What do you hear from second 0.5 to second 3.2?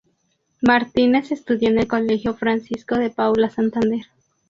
Martínez estudió en el Colegio Francisco de